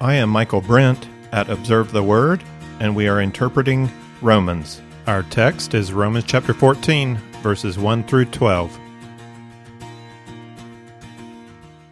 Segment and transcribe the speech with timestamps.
[0.00, 2.44] I am Michael Brent at Observe the Word,
[2.78, 3.90] and we are interpreting
[4.22, 4.80] Romans.
[5.08, 8.78] Our text is Romans chapter 14, verses 1 through 12.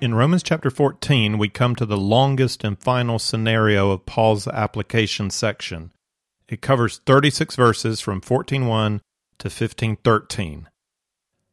[0.00, 5.28] In Romans chapter 14, we come to the longest and final scenario of Paul's application
[5.28, 5.90] section.
[6.48, 9.00] It covers 36 verses from 14:1
[9.38, 10.68] to 15:13.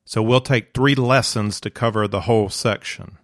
[0.06, 3.18] So we'll take 3 lessons to cover the whole section.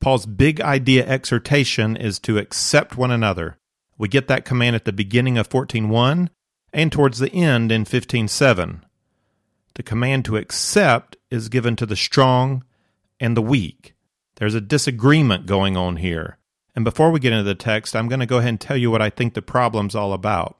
[0.00, 3.58] Paul's big idea exhortation is to accept one another.
[3.98, 6.28] We get that command at the beginning of 14.1
[6.72, 8.82] and towards the end in 15.7.
[9.74, 12.64] The command to accept is given to the strong
[13.18, 13.94] and the weak.
[14.36, 16.38] There's a disagreement going on here.
[16.74, 18.90] And before we get into the text, I'm going to go ahead and tell you
[18.90, 20.58] what I think the problem's all about.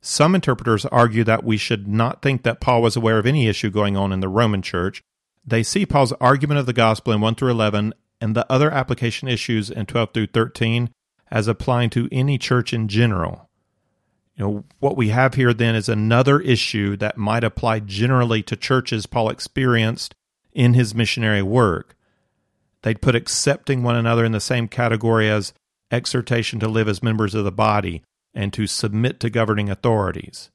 [0.00, 3.70] Some interpreters argue that we should not think that Paul was aware of any issue
[3.70, 5.02] going on in the Roman church.
[5.44, 9.28] They see Paul's argument of the gospel in 1 through 11 and the other application
[9.28, 10.90] issues in 12 through 13
[11.30, 13.48] as applying to any church in general.
[14.36, 18.56] You know, what we have here then is another issue that might apply generally to
[18.56, 20.14] churches Paul experienced
[20.52, 21.96] in his missionary work.
[22.82, 25.52] They'd put accepting one another in the same category as
[25.90, 28.02] exhortation to live as members of the body
[28.34, 30.50] and to submit to governing authorities.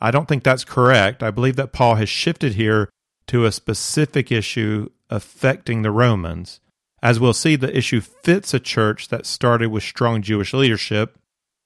[0.00, 1.22] I don't think that's correct.
[1.22, 2.90] I believe that Paul has shifted here
[3.28, 6.60] to a specific issue affecting the Romans.
[7.02, 11.18] As we'll see, the issue fits a church that started with strong Jewish leadership,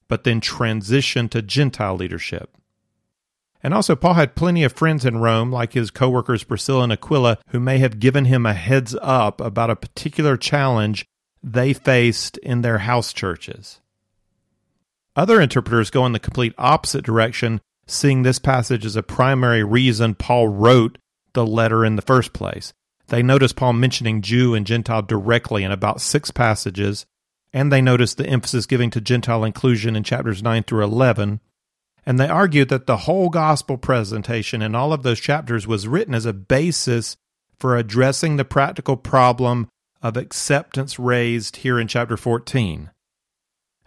[0.09, 2.57] but then transitioned to Gentile leadership.
[3.63, 6.93] And also, Paul had plenty of friends in Rome, like his co workers Priscilla and
[6.93, 11.05] Aquila, who may have given him a heads up about a particular challenge
[11.43, 13.81] they faced in their house churches.
[15.15, 20.15] Other interpreters go in the complete opposite direction, seeing this passage as a primary reason
[20.15, 20.99] Paul wrote
[21.35, 22.73] the letter in the first place.
[23.11, 27.07] They notice Paul mentioning Jew and Gentile directly in about six passages,
[27.53, 31.41] and they notice the emphasis given to Gentile inclusion in chapters 9 through 11.
[32.07, 36.15] And they argue that the whole gospel presentation in all of those chapters was written
[36.15, 37.17] as a basis
[37.59, 39.69] for addressing the practical problem
[40.01, 42.91] of acceptance raised here in chapter 14.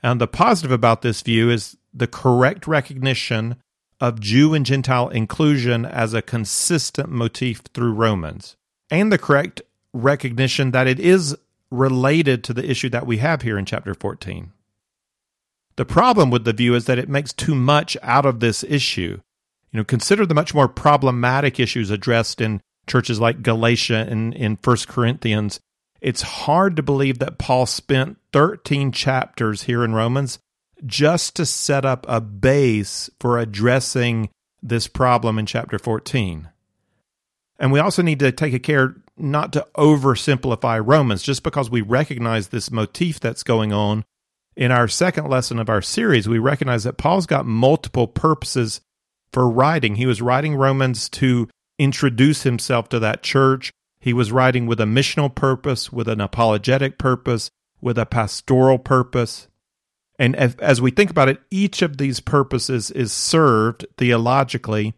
[0.03, 3.55] And the positive about this view is the correct recognition
[4.01, 8.57] of Jew and Gentile inclusion as a consistent motif through Romans
[8.93, 9.59] and the correct
[9.91, 11.35] recognition that it is
[11.71, 14.51] related to the issue that we have here in chapter 14.
[15.77, 19.19] The problem with the view is that it makes too much out of this issue.
[19.71, 24.59] You know, consider the much more problematic issues addressed in churches like Galatia and in
[24.63, 25.59] 1 Corinthians.
[25.99, 30.37] It's hard to believe that Paul spent 13 chapters here in Romans
[30.85, 34.29] just to set up a base for addressing
[34.61, 36.49] this problem in chapter 14.
[37.63, 41.79] And we also need to take a care not to oversimplify Romans just because we
[41.79, 44.03] recognize this motif that's going on.
[44.57, 48.81] In our second lesson of our series, we recognize that Paul's got multiple purposes
[49.31, 49.95] for writing.
[49.95, 51.47] He was writing Romans to
[51.79, 53.71] introduce himself to that church.
[53.97, 59.47] He was writing with a missional purpose, with an apologetic purpose, with a pastoral purpose.
[60.19, 64.95] And as we think about it, each of these purposes is served theologically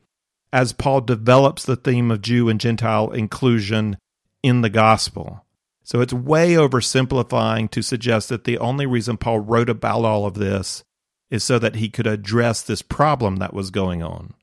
[0.56, 3.98] as Paul develops the theme of Jew and Gentile inclusion
[4.42, 5.46] in the gospel.
[5.84, 10.36] So it's way oversimplifying to suggest that the only reason Paul wrote about all of
[10.36, 10.82] this
[11.30, 14.34] is so that he could address this problem that was going on.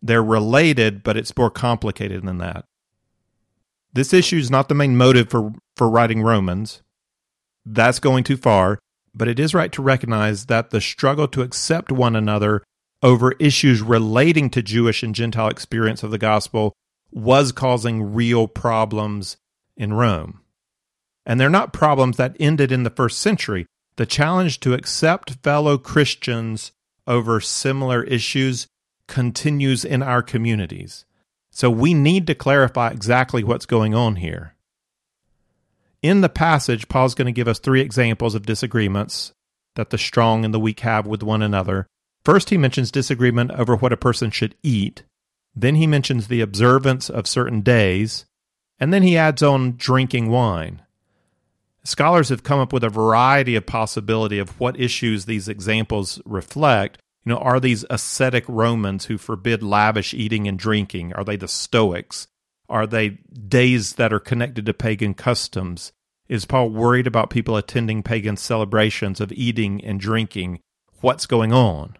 [0.00, 2.64] They're related, but it's more complicated than that.
[3.92, 6.80] This issue is not the main motive for, for writing Romans.
[7.66, 8.78] That's going too far,
[9.14, 12.62] but it is right to recognize that the struggle to accept one another
[13.04, 16.72] over issues relating to Jewish and Gentile experience of the gospel
[17.12, 19.36] was causing real problems
[19.76, 20.40] in Rome.
[21.26, 23.66] And they're not problems that ended in the first century.
[23.96, 26.72] The challenge to accept fellow Christians
[27.06, 28.66] over similar issues
[29.06, 31.04] continues in our communities.
[31.52, 34.54] So we need to clarify exactly what's going on here.
[36.02, 39.32] In the passage, Paul's going to give us three examples of disagreements
[39.76, 41.86] that the strong and the weak have with one another
[42.24, 45.04] First, he mentions disagreement over what a person should eat.
[45.54, 48.24] Then he mentions the observance of certain days.
[48.78, 50.82] And then he adds on drinking wine.
[51.84, 56.98] Scholars have come up with a variety of possibility of what issues these examples reflect.
[57.24, 61.12] You know, are these ascetic Romans who forbid lavish eating and drinking?
[61.12, 62.26] Are they the Stoics?
[62.70, 63.10] Are they
[63.48, 65.92] days that are connected to pagan customs?
[66.26, 70.60] Is Paul worried about people attending pagan celebrations of eating and drinking?
[71.00, 71.98] What's going on?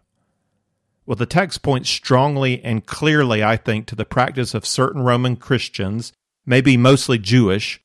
[1.06, 5.36] Well, the text points strongly and clearly, I think, to the practice of certain Roman
[5.36, 6.12] Christians,
[6.46, 7.80] maybe mostly Jewish,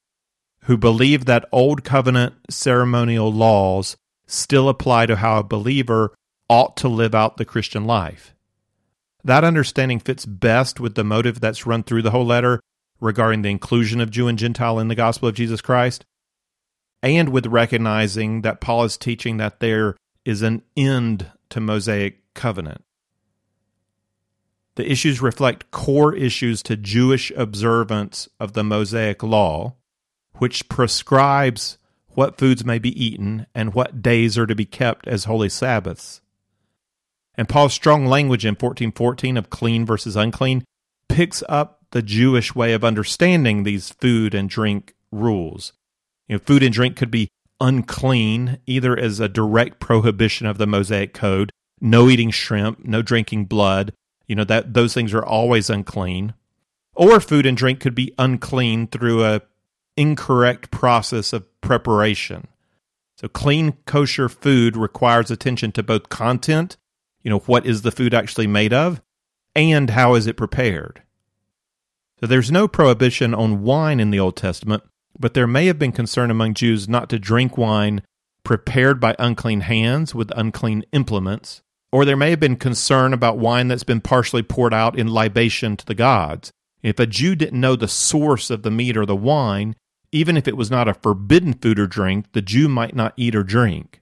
[0.63, 6.13] who believe that Old Covenant ceremonial laws still apply to how a believer
[6.50, 8.33] ought to live out the Christian life.
[9.24, 12.62] That understanding fits best with the motive that's run through the whole letter
[13.01, 16.06] regarding the inclusion of Jew and Gentile in the gospel of Jesus Christ,
[17.01, 22.83] and with recognizing that Paul is teaching that there is an end to Mosaic covenant.
[24.80, 29.76] The issues reflect core issues to Jewish observance of the Mosaic law,
[30.36, 31.78] which prescribes
[32.08, 36.22] what foods may be eaten and what days are to be kept as holy Sabbaths.
[37.36, 40.64] And Paul's strong language in 1414 of clean versus unclean
[41.10, 45.74] picks up the Jewish way of understanding these food and drink rules.
[46.30, 47.28] You know, food and drink could be
[47.60, 53.44] unclean either as a direct prohibition of the Mosaic code, no eating shrimp, no drinking
[53.44, 53.92] blood,
[54.30, 56.34] you know that those things are always unclean.
[56.94, 59.42] Or food and drink could be unclean through a
[59.98, 62.48] incorrect process of preparation.
[63.18, 66.78] So clean kosher food requires attention to both content,
[67.22, 69.02] you know, what is the food actually made of,
[69.56, 71.02] and how is it prepared.
[72.20, 74.84] So there's no prohibition on wine in the Old Testament,
[75.18, 78.04] but there may have been concern among Jews not to drink wine
[78.44, 81.62] prepared by unclean hands with unclean implements,
[81.92, 85.76] or there may have been concern about wine that's been partially poured out in libation
[85.78, 86.52] to the gods.
[86.82, 89.76] If a Jew didn't know the source of the meat or the wine,
[90.12, 93.36] even if it was not a forbidden food or drink, the Jew might not eat
[93.36, 94.02] or drink.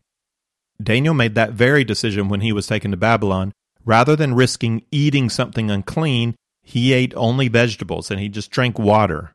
[0.82, 3.52] Daniel made that very decision when he was taken to Babylon.
[3.84, 9.34] Rather than risking eating something unclean, he ate only vegetables and he just drank water.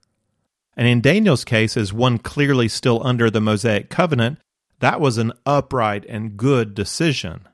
[0.76, 4.38] And in Daniel's case, as one clearly still under the Mosaic covenant,
[4.80, 7.48] that was an upright and good decision.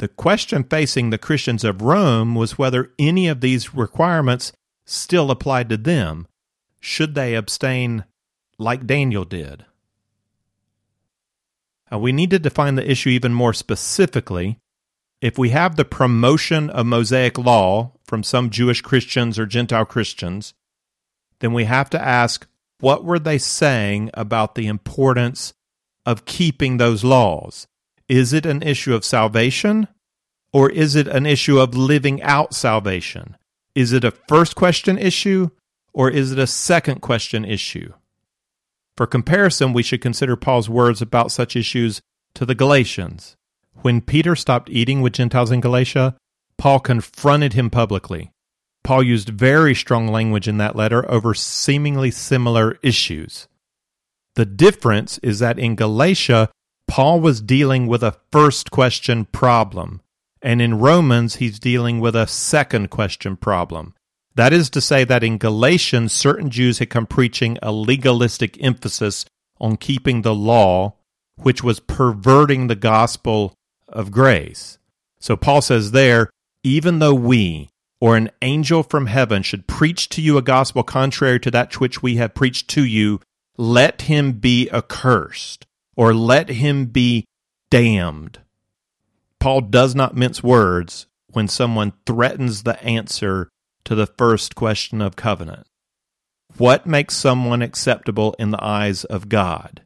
[0.00, 4.50] The question facing the Christians of Rome was whether any of these requirements
[4.86, 6.26] still applied to them,
[6.80, 8.04] should they abstain
[8.58, 9.66] like Daniel did?
[11.92, 14.56] Uh, we need to define the issue even more specifically.
[15.20, 20.54] If we have the promotion of Mosaic law from some Jewish Christians or Gentile Christians,
[21.40, 22.46] then we have to ask
[22.80, 25.52] what were they saying about the importance
[26.06, 27.66] of keeping those laws?
[28.10, 29.86] Is it an issue of salvation
[30.52, 33.36] or is it an issue of living out salvation?
[33.76, 35.50] Is it a first question issue
[35.92, 37.92] or is it a second question issue?
[38.96, 42.02] For comparison, we should consider Paul's words about such issues
[42.34, 43.36] to the Galatians.
[43.82, 46.16] When Peter stopped eating with Gentiles in Galatia,
[46.58, 48.32] Paul confronted him publicly.
[48.82, 53.46] Paul used very strong language in that letter over seemingly similar issues.
[54.34, 56.50] The difference is that in Galatia,
[56.90, 60.02] Paul was dealing with a first question problem,
[60.42, 63.94] and in Romans, he's dealing with a second question problem.
[64.34, 69.24] That is to say, that in Galatians, certain Jews had come preaching a legalistic emphasis
[69.60, 70.96] on keeping the law,
[71.36, 73.54] which was perverting the gospel
[73.88, 74.78] of grace.
[75.20, 76.28] So Paul says there,
[76.64, 77.68] even though we
[78.00, 82.02] or an angel from heaven should preach to you a gospel contrary to that which
[82.02, 83.20] we have preached to you,
[83.56, 85.66] let him be accursed,
[86.00, 87.26] or let him be
[87.70, 88.38] damned.
[89.38, 93.50] Paul does not mince words when someone threatens the answer
[93.84, 95.66] to the first question of covenant.
[96.56, 99.82] What makes someone acceptable in the eyes of God?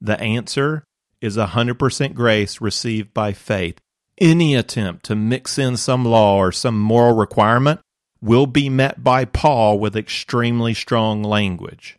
[0.00, 0.84] The answer
[1.20, 3.80] is 100% grace received by faith.
[4.16, 7.80] Any attempt to mix in some law or some moral requirement
[8.22, 11.98] will be met by Paul with extremely strong language.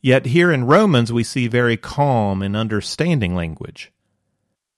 [0.00, 3.92] Yet here in Romans, we see very calm and understanding language.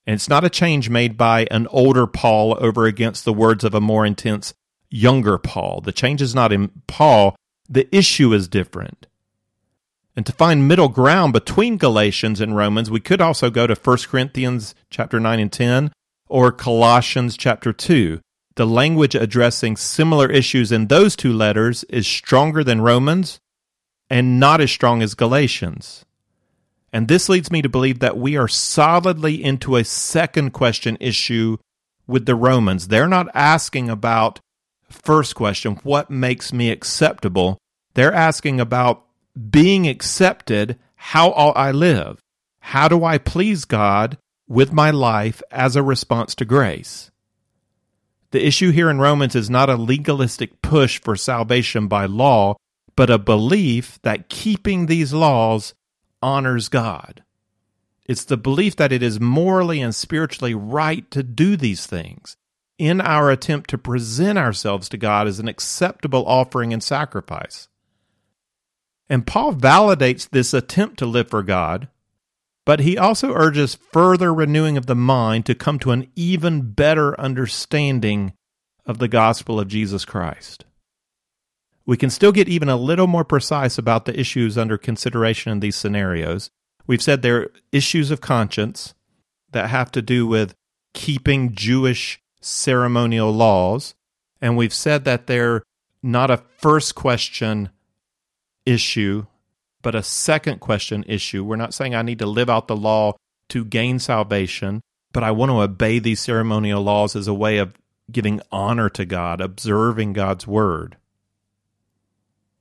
[0.07, 3.75] And it's not a change made by an older Paul over against the words of
[3.75, 4.55] a more intense
[4.91, 5.83] younger Paul.
[5.83, 7.37] The change is not in Paul,
[7.69, 9.07] the issue is different.
[10.17, 13.99] And to find middle ground between Galatians and Romans, we could also go to 1
[14.09, 15.93] Corinthians chapter 9 and 10
[16.29, 18.21] or Colossians chapter 2.
[18.57, 23.39] The language addressing similar issues in those two letters is stronger than Romans
[24.11, 26.05] and not as strong as Galatians.
[26.93, 31.59] And this leads me to believe that we are solidly into a second question issue
[32.07, 32.89] with the Romans.
[32.89, 34.41] They're not asking about
[34.89, 37.59] first question, what makes me acceptable?
[37.95, 39.05] They're asking about
[39.51, 42.21] being accepted, how ought I live?
[42.61, 44.17] How do I please God
[44.49, 47.11] with my life as a response to grace?
[48.31, 52.57] The issue here in Romans is not a legalistic push for salvation by law,
[52.99, 55.73] but a belief that keeping these laws
[56.21, 57.23] honors God.
[58.07, 62.37] It's the belief that it is morally and spiritually right to do these things
[62.77, 67.69] in our attempt to present ourselves to God as an acceptable offering and sacrifice.
[69.09, 71.87] And Paul validates this attempt to live for God
[72.67, 77.19] But he also urges further renewing of the mind to come to an even better
[77.19, 78.35] understanding
[78.85, 80.67] of the gospel of Jesus Christ.
[81.89, 85.61] We can still get even a little more precise about the issues under consideration in
[85.61, 86.51] these scenarios.
[86.87, 88.93] We've said they're issues of conscience
[89.53, 90.55] that have to do with
[90.93, 93.95] keeping Jewish ceremonial laws.
[94.39, 95.63] And we've said that they're
[96.03, 97.71] not a first question
[98.67, 99.25] issue,
[99.81, 101.43] but a second question issue.
[101.43, 103.15] We're not saying I need to live out the law
[103.49, 104.83] to gain salvation,
[105.15, 107.73] but I want to obey these ceremonial laws as a way of
[108.13, 110.99] giving honor to God, observing God's word.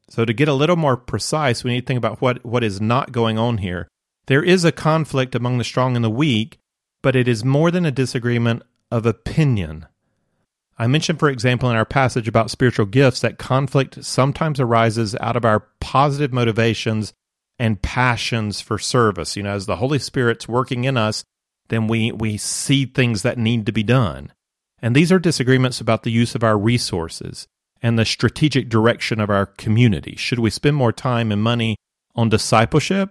[0.10, 2.80] So, to get a little more precise, we need to think about what, what is
[2.80, 3.88] not going on here.
[4.28, 6.58] There is a conflict among the strong and the weak,
[7.02, 9.86] but it is more than a disagreement of opinion.
[10.78, 15.36] I mentioned, for example, in our passage about spiritual gifts, that conflict sometimes arises out
[15.36, 17.14] of our positive motivations
[17.58, 19.36] and passions for service.
[19.36, 21.24] You know, as the Holy Spirit's working in us,
[21.70, 24.32] then we, we see things that need to be done.
[24.80, 27.48] And these are disagreements about the use of our resources
[27.82, 30.16] and the strategic direction of our community.
[30.16, 31.78] Should we spend more time and money
[32.16, 33.10] on discipleship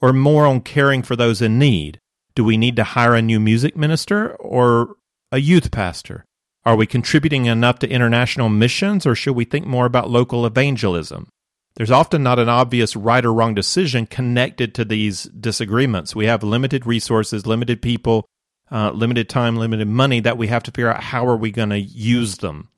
[0.00, 2.00] or more on caring for those in need?
[2.34, 4.96] Do we need to hire a new music minister or
[5.32, 6.24] a youth pastor?
[6.64, 11.28] Are we contributing enough to international missions or should we think more about local evangelism?
[11.76, 16.14] There's often not an obvious right or wrong decision connected to these disagreements.
[16.14, 18.26] We have limited resources, limited people,
[18.70, 21.70] uh, limited time, limited money that we have to figure out how are we going
[21.70, 22.68] to use them.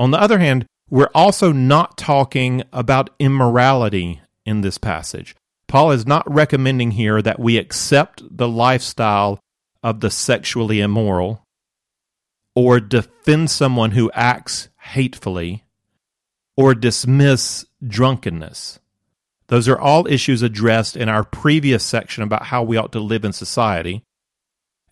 [0.00, 5.36] On the other hand, we're also not talking about immorality in this passage.
[5.68, 9.38] Paul is not recommending here that we accept the lifestyle
[9.82, 11.44] of the sexually immoral
[12.54, 15.64] or defend someone who acts hatefully
[16.56, 18.78] or dismiss drunkenness.
[19.48, 23.26] Those are all issues addressed in our previous section about how we ought to live
[23.26, 24.02] in society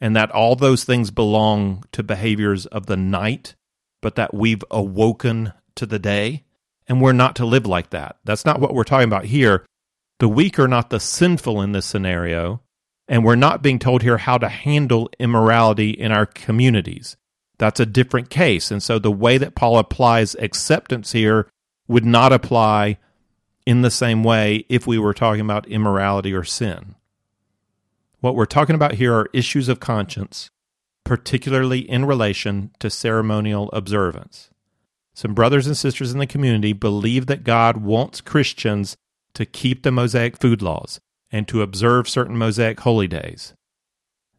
[0.02, 3.54] and that all those things belong to behaviors of the night,
[4.00, 6.44] but that we've awoken to the day,
[6.86, 8.16] and we're not to live like that.
[8.24, 9.64] That's not what we're talking about here.
[10.18, 12.62] The weak are not the sinful in this scenario,
[13.06, 17.16] and we're not being told here how to handle immorality in our communities.
[17.58, 18.70] That's a different case.
[18.70, 21.48] And so the way that Paul applies acceptance here
[21.88, 22.98] would not apply
[23.66, 26.94] in the same way if we were talking about immorality or sin.
[28.20, 30.50] What we're talking about here are issues of conscience,
[31.08, 34.50] particularly in relation to ceremonial observance.
[35.14, 38.94] Some brothers and sisters in the community believe that God wants Christians
[39.32, 41.00] to keep the Mosaic food laws
[41.32, 43.54] and to observe certain Mosaic holy days.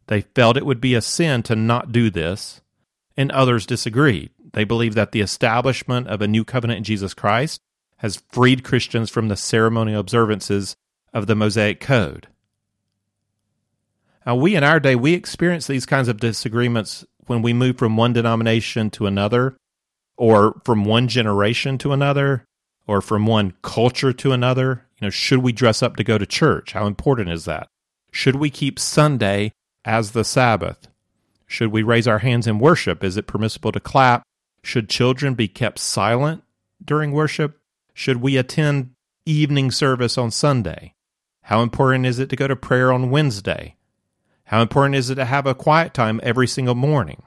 [0.06, 2.60] They felt it would be a sin to not do this,
[3.16, 4.30] and others disagreed.
[4.52, 7.60] They believe that the establishment of a new covenant in Jesus Christ
[7.96, 10.76] has freed Christians from the ceremonial observances
[11.12, 12.28] of the Mosaic Code.
[14.26, 17.96] Now, we in our day, we experience these kinds of disagreements when we move from
[17.96, 19.56] one denomination to another,
[20.16, 22.44] or from one generation to another,
[22.86, 24.86] or from one culture to another.
[25.00, 26.72] You know, should we dress up to go to church?
[26.72, 27.68] How important is that?
[28.12, 29.52] Should we keep Sunday
[29.84, 30.88] as the Sabbath?
[31.46, 33.02] Should we raise our hands in worship?
[33.02, 34.22] Is it permissible to clap?
[34.62, 36.44] Should children be kept silent
[36.84, 37.58] during worship?
[37.94, 38.90] Should we attend
[39.24, 40.94] evening service on Sunday?
[41.44, 43.76] How important is it to go to prayer on Wednesday?
[44.50, 47.22] How important is it to have a quiet time every single morning?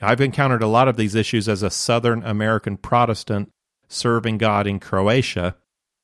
[0.00, 3.52] I've encountered a lot of these issues as a Southern American Protestant
[3.86, 5.54] serving God in Croatia.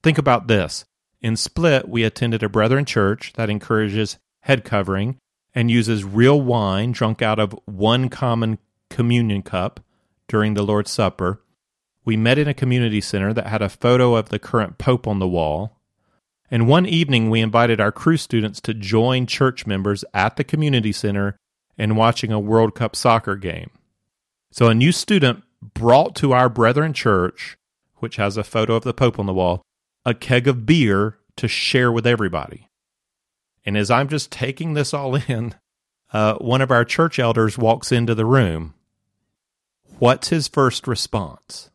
[0.05, 0.85] Think about this.
[1.21, 5.19] In Split, we attended a Brethren church that encourages head covering
[5.53, 8.59] and uses real wine drunk out of one common
[8.89, 9.81] communion cup
[10.29, 11.43] during the Lord's Supper.
[12.05, 15.19] We met in a community center that had a photo of the current Pope on
[15.19, 15.82] the wall.
[16.53, 20.93] And one evening, we invited our Cru students to join church members at the community
[20.93, 21.39] center
[21.79, 23.71] and watching a World Cup soccer game.
[24.51, 27.57] So a new student brought to our Brethren church,
[28.01, 29.63] which has a photo of the Pope on the wall,
[30.05, 32.69] a keg of beer to share with everybody.
[33.65, 35.55] And as I'm just taking this all in,
[36.13, 38.75] uh, one of our church elders walks into the room.
[39.99, 41.71] What's his first response?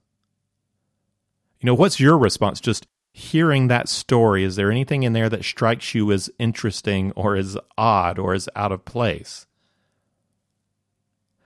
[1.60, 2.60] You know, what's your response?
[2.60, 2.86] Just
[3.18, 7.58] hearing that story, is there anything in there that strikes you as interesting or as
[7.76, 9.48] odd or as out of place?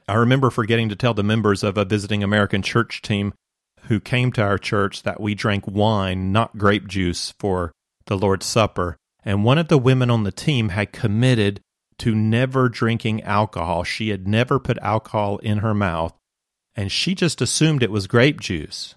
[0.05, 3.33] I remember forgetting to tell the members of a visiting American church team
[3.83, 7.71] who came to our church that we drank wine, not grape juice, for
[8.05, 8.97] the Lord's Supper.
[9.23, 11.61] And one of the women on the team had committed
[11.99, 13.85] to never drinking alcohol.
[13.85, 16.13] She had never put alcohol in her mouth,
[16.75, 18.95] and she just assumed it was grape juice.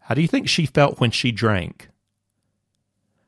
[0.00, 1.90] How do you think she felt when she drank?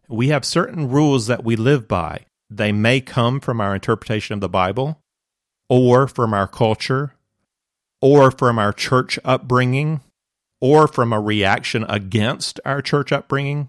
[0.09, 2.25] We have certain rules that we live by.
[2.49, 5.03] They may come from our interpretation of the Bible,
[5.69, 7.15] or from our culture,
[8.00, 10.00] or from our church upbringing,
[10.61, 13.69] or from a reaction against our church upbringing.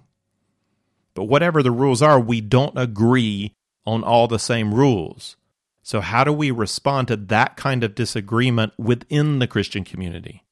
[1.14, 3.54] But whatever the rules are, we don't agree
[3.86, 5.36] on all the same rules.
[5.84, 10.46] So, how do we respond to that kind of disagreement within the Christian community?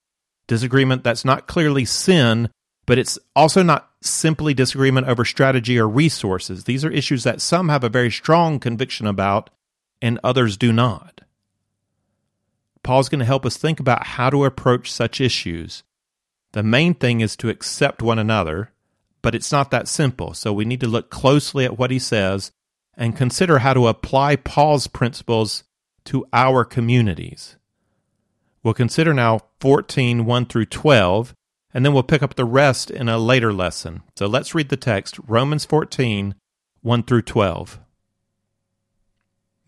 [0.47, 2.49] Disagreement that's not clearly sin,
[2.87, 6.63] but it's also not simply disagreement over strategy or resources.
[6.63, 9.51] These are issues that some have a very strong conviction about
[10.01, 11.21] and others do not.
[12.83, 15.83] Paul's going to help us think about how to approach such issues.
[16.53, 18.71] The main thing is to accept one another,
[19.21, 20.33] but it's not that simple.
[20.33, 22.53] So we need to look closely at what he says
[22.95, 25.65] and consider how to apply Paul's principles
[26.05, 27.57] to our communities.
[28.63, 31.35] We'll consider now 14, 1 through 12,
[31.73, 34.01] and then we'll pick up the rest in a later lesson.
[34.15, 36.35] So let's read the text Romans 14,
[36.81, 37.79] 1 through 12.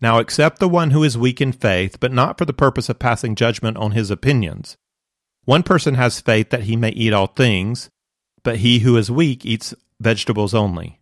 [0.00, 2.98] Now accept the one who is weak in faith, but not for the purpose of
[2.98, 4.76] passing judgment on his opinions.
[5.44, 7.90] One person has faith that he may eat all things,
[8.42, 11.00] but he who is weak eats vegetables only.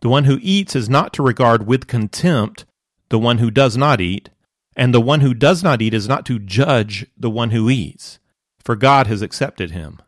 [0.00, 2.66] The one who eats is not to regard with contempt
[3.08, 4.30] the one who does not eat,
[4.76, 8.18] and the one who does not eat is not to judge the one who eats,
[8.58, 10.00] for God has accepted him.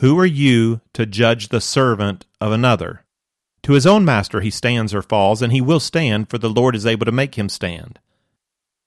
[0.00, 3.04] Who are you to judge the servant of another?
[3.64, 6.74] To his own master he stands or falls, and he will stand, for the Lord
[6.74, 7.98] is able to make him stand.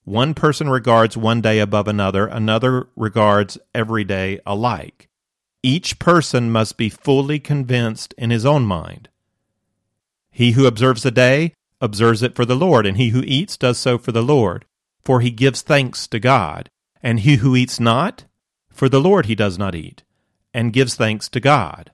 [0.06, 5.08] One person regards one day above another, another regards every day alike.
[5.62, 9.08] Each person must be fully convinced in his own mind.
[10.32, 13.78] He who observes the day observes it for the Lord, and he who eats does
[13.78, 14.66] so for the Lord,
[15.04, 16.72] for he gives thanks to God.
[17.04, 18.26] And he who eats not,
[18.72, 20.02] for the Lord he does not eat,
[20.54, 21.92] and gives thanks to God.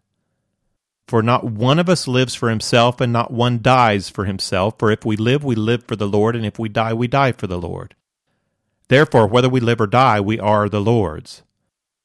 [1.07, 4.75] For not one of us lives for himself, and not one dies for himself.
[4.77, 7.31] For if we live, we live for the Lord, and if we die, we die
[7.31, 7.95] for the Lord.
[8.89, 11.41] Therefore, whether we live or die, we are the Lord's.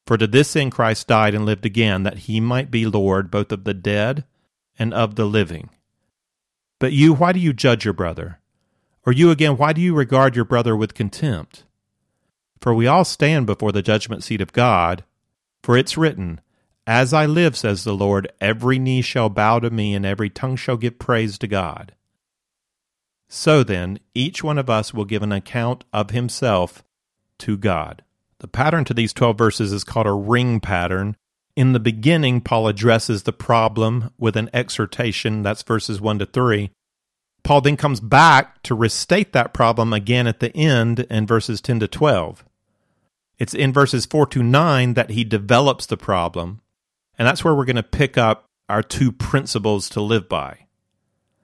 [0.06, 3.52] For to this end Christ died and lived again, that he might be Lord both
[3.52, 4.24] of the dead
[4.78, 5.70] and of the living.
[6.78, 8.40] But you, why do you judge your brother?
[9.06, 11.64] Or you again, why do you regard your brother with contempt?
[12.60, 15.04] For we all stand before the judgment seat of God.
[15.64, 16.42] For it's written,
[16.86, 20.56] As I live, says the Lord, every knee shall bow to me, and every tongue
[20.56, 21.94] shall give praise to God.
[23.30, 26.84] So then, each one of us will give an account of himself
[27.38, 28.02] to God.
[28.40, 31.16] The pattern to these 12 verses is called a ring pattern.
[31.56, 35.42] In the beginning, Paul addresses the problem with an exhortation.
[35.42, 36.72] That's verses 1 to 3.
[37.42, 41.80] Paul then comes back to restate that problem again at the end in verses 10
[41.80, 42.44] to 12.
[43.38, 46.60] It's in verses 4 to 9 that he develops the problem,
[47.18, 50.66] and that's where we're going to pick up our two principles to live by.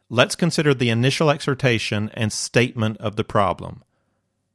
[0.09, 3.83] Let's consider the initial exhortation and statement of the problem.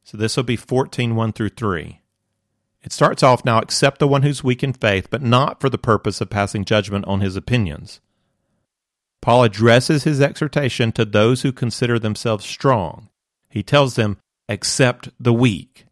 [0.03, 2.01] So this will be 14 1 through 3.
[2.83, 5.77] It starts off now accept the one who's weak in faith, but not for the
[5.77, 7.99] purpose of passing judgment on his opinions.
[9.21, 13.09] Paul addresses his exhortation to those who consider themselves strong.
[13.49, 15.84] He tells them, accept the weak.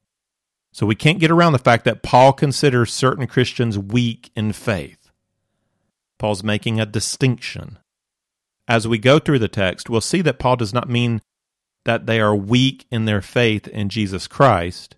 [0.74, 5.12] So we can't get around the fact that Paul considers certain Christians weak in faith.
[6.18, 7.78] Paul's making a distinction.
[8.68, 11.22] As we go through the text, we'll see that Paul does not mean
[11.86, 14.96] that they are weak in their faith in Jesus Christ.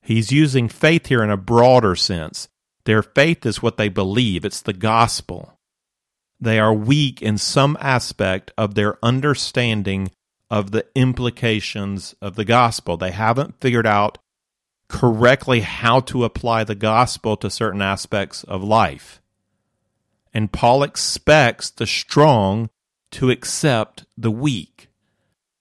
[0.00, 2.48] He's using faith here in a broader sense.
[2.84, 5.58] Their faith is what they believe, it's the gospel.
[6.38, 10.12] They are weak in some aspect of their understanding
[10.48, 12.96] of the implications of the gospel.
[12.96, 14.18] They haven't figured out
[14.88, 19.20] correctly how to apply the gospel to certain aspects of life.
[20.32, 22.70] And Paul expects the strong
[23.12, 24.88] to accept the weak.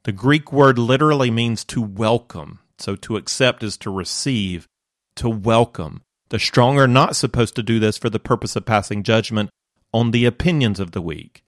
[0.03, 2.59] The Greek word literally means to welcome.
[2.77, 4.67] So to accept is to receive,
[5.15, 6.03] to welcome.
[6.29, 9.49] The strong are not supposed to do this for the purpose of passing judgment
[9.93, 11.43] on the opinions of the weak.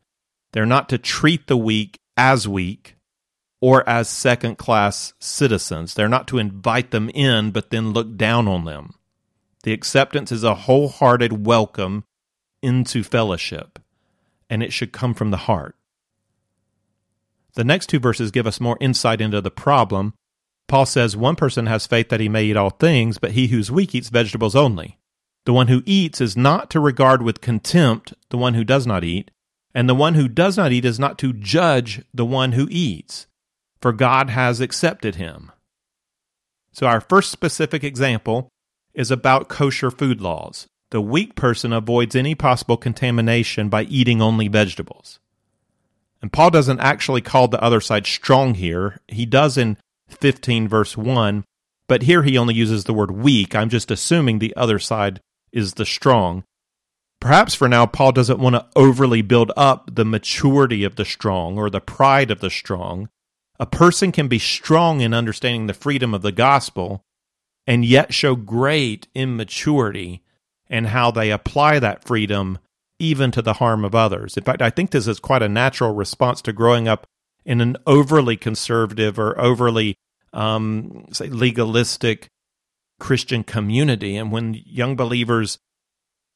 [0.53, 2.96] They're not to treat the weak as weak
[3.61, 5.93] or as second class citizens.
[5.93, 8.93] They're not to invite them in but then look down on them.
[9.63, 12.05] The acceptance is a wholehearted welcome
[12.61, 13.79] into fellowship,
[14.49, 15.75] and it should come from the heart.
[17.55, 20.13] The next two verses give us more insight into the problem
[20.67, 23.71] Paul says one person has faith that he may eat all things, but he who's
[23.71, 24.99] weak eats vegetables only.
[25.45, 29.05] The one who eats is not to regard with contempt the one who does not
[29.05, 29.31] eat,
[29.73, 33.27] and the one who does not eat is not to judge the one who eats,
[33.81, 35.51] for God has accepted him.
[36.71, 38.49] So, our first specific example
[38.93, 40.67] is about kosher food laws.
[40.91, 45.19] The weak person avoids any possible contamination by eating only vegetables.
[46.21, 48.99] And Paul doesn't actually call the other side strong here.
[49.07, 51.43] He does in 15, verse 1,
[51.87, 53.55] but here he only uses the word weak.
[53.55, 56.43] I'm just assuming the other side is the strong.
[57.19, 61.57] Perhaps for now, Paul doesn't want to overly build up the maturity of the strong
[61.57, 63.09] or the pride of the strong.
[63.59, 67.03] A person can be strong in understanding the freedom of the gospel
[67.65, 70.21] and yet show great immaturity
[70.69, 72.59] in how they apply that freedom
[72.99, 74.37] even to the harm of others.
[74.37, 77.05] In fact, I think this is quite a natural response to growing up
[77.45, 79.95] in an overly conservative or overly,
[80.33, 82.29] um, say, legalistic
[82.99, 84.17] Christian community.
[84.17, 85.59] And when young believers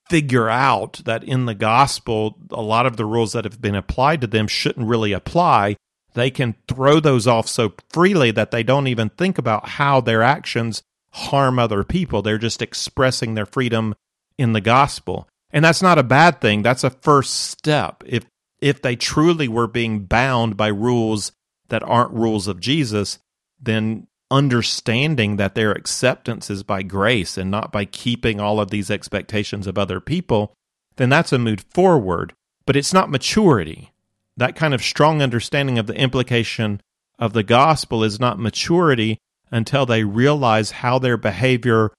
[0.09, 4.21] figure out that in the gospel, a lot of the rules that have been applied
[4.21, 5.75] to them shouldn't really apply,
[6.13, 10.21] they can throw those off so freely that they don't even think about how their
[10.21, 12.21] actions harm other people.
[12.21, 13.95] They're just expressing their freedom
[14.37, 15.27] in the gospel.
[15.51, 16.61] And that's not a bad thing.
[16.61, 18.03] That's a first step.
[18.05, 18.25] If
[18.61, 21.31] if they truly were being bound by rules
[21.69, 23.17] that aren't rules of Jesus,
[23.59, 28.91] then understanding that their acceptance is by grace and not by keeping all of these
[28.91, 30.53] expectations of other people,
[30.97, 32.33] then that's a move forward.
[32.65, 33.90] But it's not maturity.
[34.37, 36.81] That kind of strong understanding of the implication
[37.19, 39.19] of the gospel is not maturity
[39.51, 41.91] until they realize how their behavior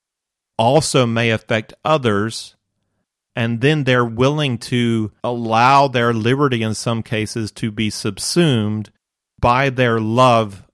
[0.59, 2.57] also may affect others.
[3.35, 8.91] And then they're willing to allow their liberty in some cases to be subsumed
[9.39, 10.65] by their love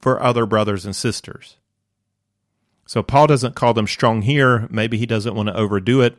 [0.00, 1.56] for other brothers and sisters.
[2.86, 4.66] So Paul doesn't call them strong here.
[4.70, 6.18] Maybe he doesn't want to overdo it,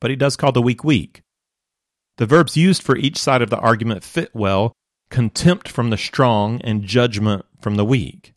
[0.00, 1.22] but he does call the weak weak.
[2.18, 4.72] The verbs used for each side of the argument fit well
[5.10, 8.32] contempt from the strong and judgment from the weak.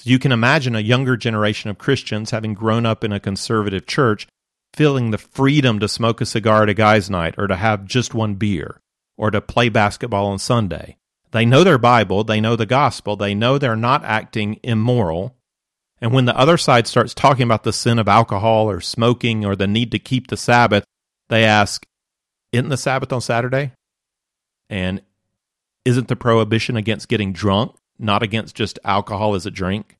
[0.00, 3.86] So you can imagine a younger generation of Christians having grown up in a conservative
[3.86, 4.26] church
[4.74, 8.14] feeling the freedom to smoke a cigar at a guy's night or to have just
[8.14, 8.80] one beer
[9.16, 10.96] or to play basketball on Sunday.
[11.32, 15.36] They know their Bible, they know the gospel, they know they're not acting immoral.
[16.00, 19.56] And when the other side starts talking about the sin of alcohol or smoking or
[19.56, 20.84] the need to keep the Sabbath,
[21.28, 21.84] they ask,
[22.52, 23.72] Isn't the Sabbath on Saturday?
[24.70, 25.02] And
[25.84, 29.96] isn't the prohibition against getting drunk not against just alcohol as a drink?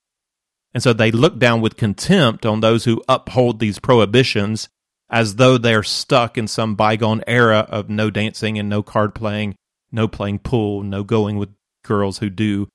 [0.74, 4.68] And so they look down with contempt on those who uphold these prohibitions
[5.10, 9.56] as though they're stuck in some bygone era of no dancing and no card playing
[9.90, 11.48] no playing pool, no going with
[11.82, 12.68] girls who do.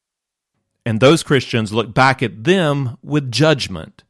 [0.86, 4.04] And those Christians look back at them with judgment.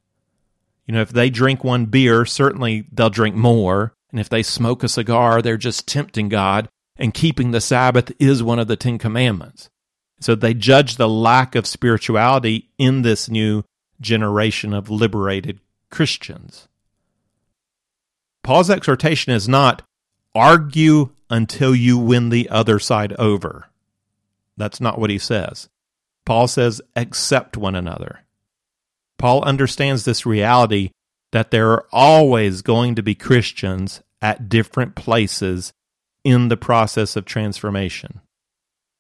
[0.86, 3.94] You know, if they drink one beer, certainly they'll drink more.
[4.14, 6.70] And if they smoke a cigar, they're just tempting God.
[6.96, 9.72] And keeping the Sabbath is one of the Ten Commandments.
[10.20, 13.64] So they judge the lack of spirituality in this new
[14.00, 16.68] generation of liberated Christians.
[18.44, 19.82] Paul's exhortation is not
[20.36, 23.70] argue until you win the other side over.
[24.56, 25.70] That's not what he says.
[26.26, 28.20] Paul says, accept one another.
[29.18, 30.92] Paul understands this reality
[31.34, 35.74] that there are always going to be Christians at different places
[36.24, 38.22] in the process of transformation.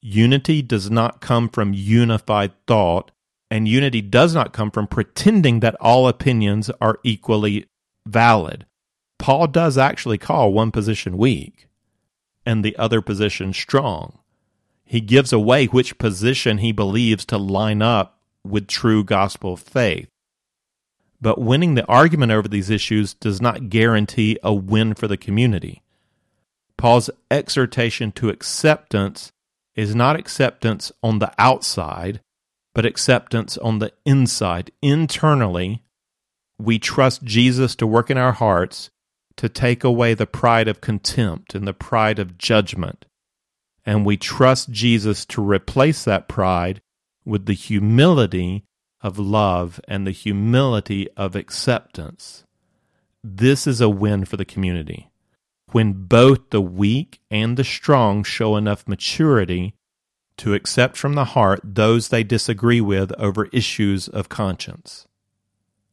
[0.02, 3.12] Unity does not come from unified thought,
[3.52, 7.68] and unity does not come from pretending that all opinions are equally
[8.08, 8.66] valid.
[9.20, 11.68] Paul does actually call one position weak
[12.48, 14.18] and the other position strong.
[14.84, 20.10] He gives away which position he believes to line up with true gospel faith.
[21.24, 25.82] But winning the argument over these issues does not guarantee a win for the community.
[26.78, 29.32] Paul's exhortation to acceptance
[29.74, 32.20] is not acceptance on the outside,
[32.76, 34.70] but acceptance on the inside.
[34.82, 35.82] Internally,
[36.60, 38.90] we trust Jesus to work in our hearts
[39.38, 43.06] to take away the pride of contempt and the pride of judgment.
[43.86, 46.82] And we trust Jesus to replace that pride
[47.24, 48.66] with the humility
[49.04, 52.46] of love and the humility of acceptance.
[53.24, 55.12] This is a win for the community.
[55.72, 59.76] When both the weak and the strong show enough maturity
[60.38, 65.08] to accept from the heart those they disagree with over issues of conscience.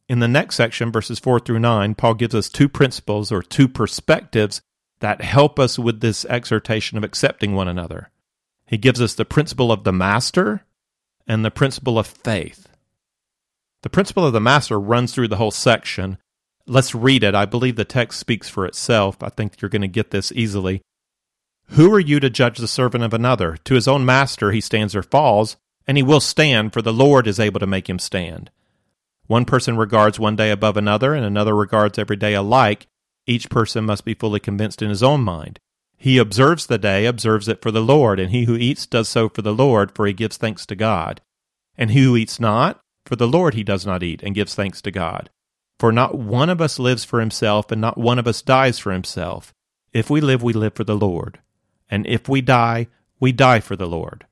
[0.09, 3.67] In the next section, verses 4 through 9, Paul gives us two principles or two
[3.67, 4.61] perspectives
[4.99, 8.11] that help us with this exhortation of accepting one another.
[8.65, 10.65] He gives us the principle of the master
[11.27, 12.67] and the principle of faith.
[13.83, 16.17] The principle of the master runs through the whole section.
[16.67, 17.33] Let's read it.
[17.33, 19.23] I believe the text speaks for itself.
[19.23, 20.81] I think you're going to get this easily.
[21.69, 23.57] Who are you to judge the servant of another?
[23.63, 25.55] To his own master he stands or falls,
[25.87, 28.51] and he will stand, for the Lord is able to make him stand.
[29.27, 32.87] One person regards one day above another, and another regards every day alike.
[33.25, 35.59] Each person must be fully convinced in his own mind.
[35.97, 39.29] He observes the day, observes it for the Lord, and he who eats does so
[39.29, 41.21] for the Lord, for he gives thanks to God.
[41.77, 42.80] And he who eats not,
[43.11, 45.29] for the Lord he does not eat, and gives thanks to God.
[45.77, 48.93] For not one of us lives for himself, and not one of us dies for
[48.93, 49.53] himself.
[49.91, 51.39] If we live, we live for the Lord.
[51.89, 52.87] And if we die,
[53.19, 54.25] we die for the Lord.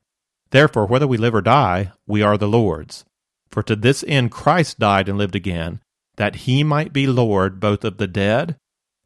[0.48, 3.04] Therefore, whether we live or die, we are the Lord's.
[3.50, 5.82] For to this end Christ died and lived again,
[6.16, 8.56] that he might be Lord both of the dead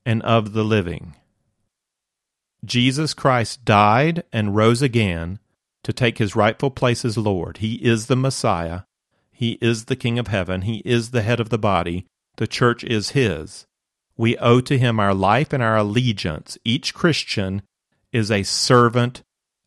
[0.06, 1.16] and of the living.
[2.64, 5.40] Jesus Christ died and rose again
[5.82, 7.56] to take his rightful place as Lord.
[7.56, 8.82] He is the Messiah.
[9.36, 10.62] He is the King of heaven.
[10.62, 12.06] He is the head of the body.
[12.36, 13.66] The church is his.
[14.16, 16.56] We owe to him our life and our allegiance.
[16.64, 17.62] Each Christian
[18.12, 19.22] is a servant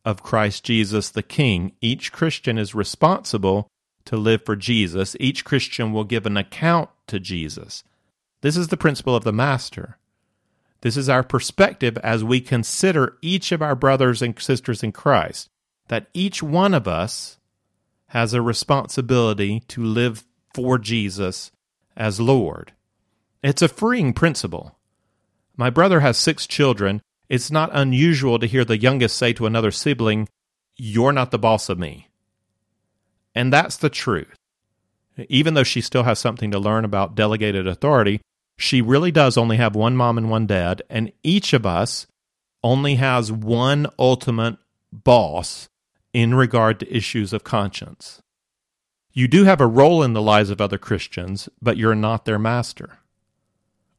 [0.06, 1.72] of Christ Jesus the King.
[1.82, 3.68] Each Christian is responsible
[4.06, 5.14] to live for Jesus.
[5.20, 7.84] Each Christian will give an account to Jesus.
[8.40, 9.98] This is the principle of the Master.
[10.80, 15.48] This is our perspective as we consider each of our brothers and sisters in Christ,
[15.88, 17.37] that each one of us
[18.08, 21.50] has a responsibility to live for Jesus
[21.96, 22.72] as Lord.
[23.42, 24.78] It's a freeing principle.
[25.56, 27.02] My brother has six children.
[27.28, 30.28] It's not unusual to hear the youngest say to another sibling,
[30.76, 32.08] You're not the boss of me.
[33.34, 34.36] And that's the truth.
[35.28, 38.20] Even though she still has something to learn about delegated authority,
[38.56, 42.06] she really does only have one mom and one dad, and each of us
[42.62, 44.56] only has one ultimate
[44.92, 45.68] boss
[46.18, 48.20] in regard to issues of conscience.
[49.12, 52.38] You do have a role in the lives of other Christians, but you're not their
[52.38, 52.98] master.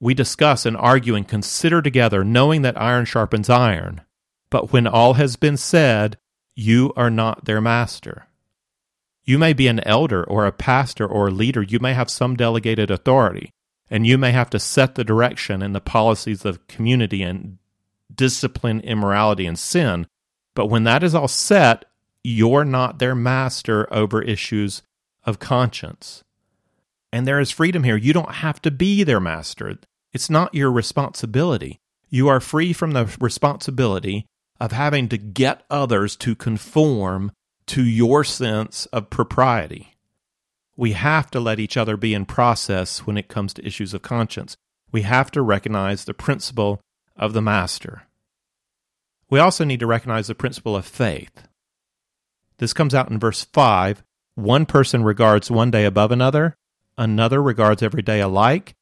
[0.02, 4.02] We discuss and argue and consider together, knowing that iron sharpens iron.
[4.50, 6.18] But when all has been said,
[6.56, 8.28] you are not their master.
[9.24, 11.62] You may be an elder or a pastor or a leader.
[11.62, 13.52] You may have some delegated authority
[13.90, 17.58] and you may have to set the direction and the policies of community and
[18.14, 20.08] discipline immorality and sin.
[20.54, 21.86] But when that is all set,
[22.24, 24.82] you're not their master over issues
[25.26, 26.24] of conscience.
[27.12, 27.98] And there is freedom here.
[27.98, 29.78] You don't have to be their master.
[30.14, 31.80] It's not your responsibility.
[32.10, 34.26] You are free from the responsibility
[34.60, 37.32] of having to get others to conform
[37.68, 39.96] to your sense of propriety
[40.80, 44.02] we have to let each other be in process when it comes to issues of
[44.02, 44.56] conscience.
[44.94, 46.80] We have to recognize the principle
[47.18, 48.04] of the master.
[49.30, 51.49] We also need to recognize the principle of faith.
[52.60, 54.04] This comes out in verse 5.
[54.36, 56.56] One person regards one day above another,
[56.98, 58.76] another regards every day alike.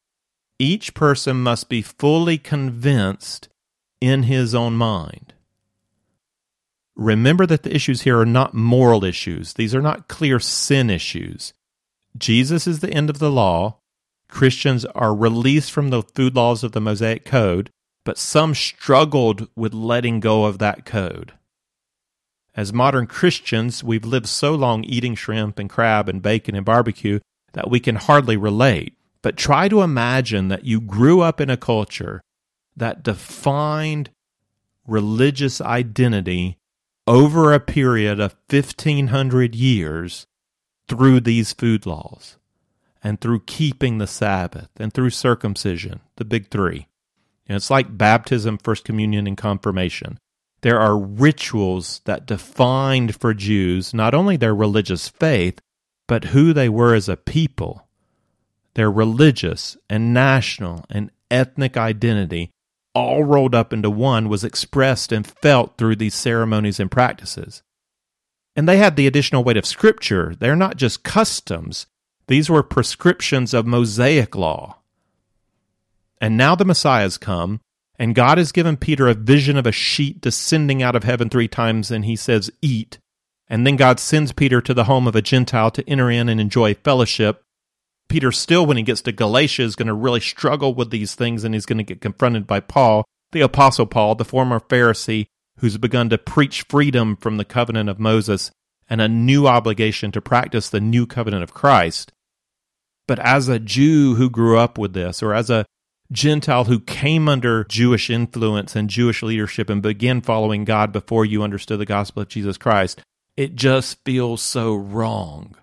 [0.58, 3.48] Each person must be fully convinced
[4.00, 5.32] in his own mind.
[6.96, 9.54] Remember that the issues here are not moral issues.
[9.54, 11.52] These are not clear sin issues.
[12.16, 13.78] Jesus is the end of the law.
[14.28, 17.70] Christians are released from the food laws of the Mosaic Code,
[18.04, 21.34] but some struggled with letting go of that code.
[22.58, 27.20] As modern Christians, we've lived so long eating shrimp and crab and bacon and barbecue
[27.52, 28.94] that we can hardly relate.
[29.22, 32.20] But try to imagine that you grew up in a culture
[32.76, 34.10] that defined
[34.88, 36.58] religious identity
[37.06, 40.26] over a period of 1500 years
[40.88, 42.38] through these food laws
[43.04, 46.88] and through keeping the Sabbath and through circumcision, the big three.
[47.46, 50.18] And it's like baptism, First Communion, and confirmation.
[50.62, 55.60] There are rituals that defined for Jews not only their religious faith,
[56.06, 57.86] but who they were as a people.
[58.74, 62.50] Their religious and national and ethnic identity,
[62.94, 67.62] all rolled up into one, was expressed and felt through these ceremonies and practices.
[68.56, 70.34] And they had the additional weight of Scripture.
[70.38, 71.86] They're not just customs,
[72.28, 74.78] these were prescriptions of Mosaic law.
[76.20, 77.60] And now the Messiah has come,
[77.98, 81.48] and God has given Peter a vision of a sheet descending out of heaven three
[81.48, 82.98] times, and he says, Eat.
[83.48, 86.40] And then God sends Peter to the home of a Gentile to enter in and
[86.40, 87.42] enjoy fellowship.
[88.08, 91.44] Peter, still, when he gets to Galatia, is going to really struggle with these things,
[91.44, 95.26] and he's going to get confronted by Paul, the Apostle Paul, the former Pharisee,
[95.58, 98.50] who's begun to preach freedom from the covenant of Moses
[98.88, 102.12] and a new obligation to practice the new covenant of Christ.
[103.06, 105.66] But as a Jew who grew up with this, or as a
[106.10, 111.42] Gentile who came under Jewish influence and Jewish leadership and began following God before you
[111.42, 113.00] understood the gospel of Jesus Christ,
[113.36, 115.54] it just feels so wrong.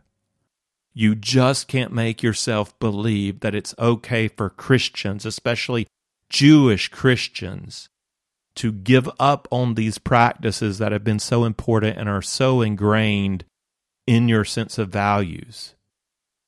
[0.93, 5.87] You just can't make yourself believe that it's okay for Christians, especially
[6.29, 7.89] Jewish Christians,
[8.55, 13.43] to give up on these practices that have been so important and are so ingrained
[14.07, 15.75] in your sense of values.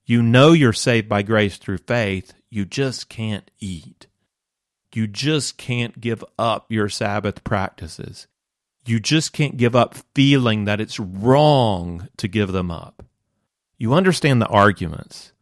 [0.05, 4.07] You know you're saved by grace through faith, you just can't eat.
[4.93, 8.27] You just can't give up your Sabbath practices.
[8.85, 13.03] You just can't give up feeling that it's wrong to give them up.
[13.77, 15.33] You understand the arguments,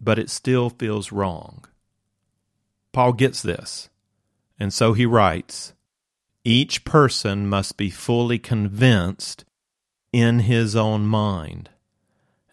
[0.00, 1.64] but it still feels wrong.
[2.92, 3.90] Paul gets this,
[4.58, 5.74] and so he writes
[6.44, 9.44] each person must be fully convinced
[10.12, 11.70] in his own mind.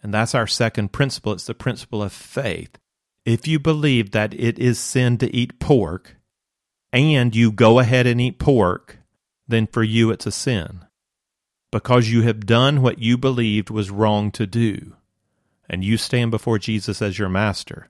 [0.02, 1.32] And that's our second principle.
[1.34, 2.78] It's the principle of faith.
[3.24, 6.16] If you believe that it is sin to eat pork,
[6.92, 8.98] and you go ahead and eat pork,
[9.46, 10.84] then for you it's a sin.
[11.70, 14.96] Because you have done what you believed was wrong to do,
[15.68, 17.88] and you stand before Jesus as your master,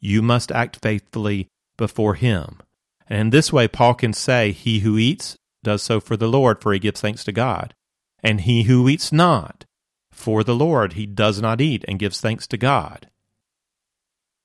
[0.00, 2.58] you must act faithfully before him.
[3.06, 6.62] And in this way, Paul can say, He who eats does so for the Lord,
[6.62, 7.74] for he gives thanks to God.
[8.22, 9.64] And he who eats not
[10.10, 13.09] for the Lord, he does not eat and gives thanks to God.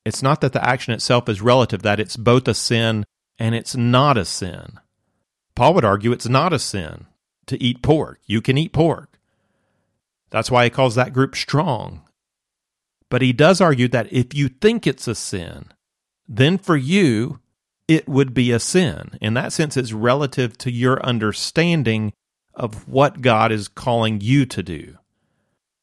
[0.05, 3.05] It's not that the action itself is relative, that it's both a sin
[3.39, 4.79] and it's not a sin.
[5.55, 7.07] Paul would argue it's not a sin
[7.47, 8.19] to eat pork.
[8.25, 9.19] You can eat pork.
[10.29, 12.01] That's why he calls that group strong.
[13.09, 15.71] But he does argue that if you think it's a sin,
[16.27, 17.39] then for you,
[17.87, 19.17] it would be a sin.
[19.21, 22.13] In that sense, it's relative to your understanding
[22.53, 24.97] of what God is calling you to do.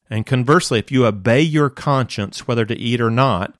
[0.09, 3.55] And conversely, if you obey your conscience, whether to eat or not,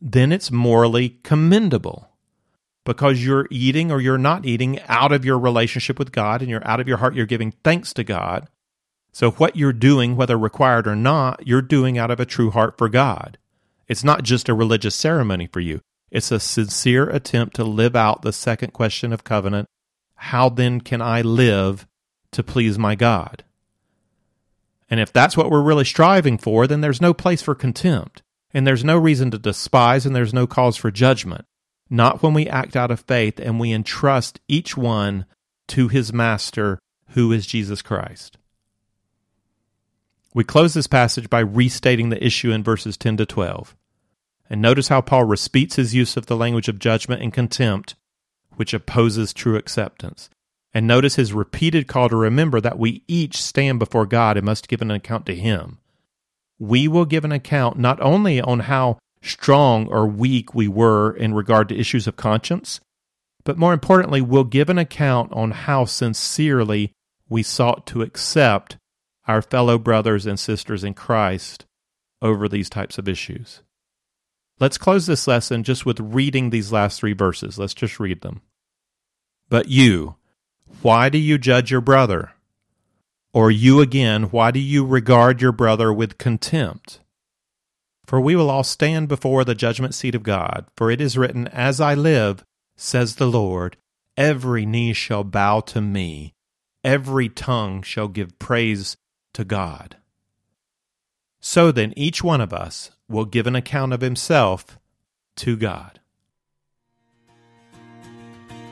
[0.00, 2.10] then it's morally commendable
[2.84, 6.66] because you're eating or you're not eating out of your relationship with God and you're
[6.66, 8.48] out of your heart, you're giving thanks to God.
[9.12, 12.76] So, what you're doing, whether required or not, you're doing out of a true heart
[12.76, 13.38] for God.
[13.88, 15.80] It's not just a religious ceremony for you,
[16.10, 19.68] it's a sincere attempt to live out the second question of covenant
[20.16, 21.86] how then can I live
[22.32, 23.44] to please my God?
[24.88, 28.22] And if that's what we're really striving for, then there's no place for contempt,
[28.56, 31.44] and there's no reason to despise, and there's no cause for judgment.
[31.90, 35.26] Not when we act out of faith and we entrust each one
[35.68, 38.38] to his master, who is Jesus Christ.
[40.32, 43.76] We close this passage by restating the issue in verses 10 to 12.
[44.48, 47.94] And notice how Paul repeats his use of the language of judgment and contempt,
[48.54, 50.30] which opposes true acceptance.
[50.72, 54.66] And notice his repeated call to remember that we each stand before God and must
[54.66, 55.76] give an account to him.
[56.58, 61.34] We will give an account not only on how strong or weak we were in
[61.34, 62.80] regard to issues of conscience,
[63.44, 66.92] but more importantly, we'll give an account on how sincerely
[67.28, 68.76] we sought to accept
[69.26, 71.64] our fellow brothers and sisters in Christ
[72.22, 73.62] over these types of issues.
[74.58, 77.58] Let's close this lesson just with reading these last three verses.
[77.58, 78.40] Let's just read them.
[79.48, 80.16] But you,
[80.82, 82.32] why do you judge your brother?
[83.36, 87.00] Or you again, why do you regard your brother with contempt?
[88.06, 90.64] For we will all stand before the judgment seat of God.
[90.74, 92.46] For it is written, As I live,
[92.76, 93.76] says the Lord,
[94.16, 96.32] every knee shall bow to me,
[96.82, 98.96] every tongue shall give praise
[99.34, 99.98] to God.
[101.38, 104.78] So then, each one of us will give an account of himself
[105.36, 106.00] to God.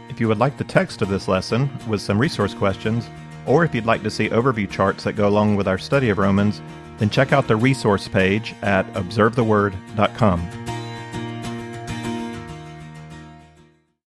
[0.08, 3.10] If you would like the text of this lesson with some resource questions,
[3.46, 6.18] or if you'd like to see overview charts that go along with our study of
[6.18, 6.60] Romans,
[6.98, 10.63] then check out the resource page at observetheword.com.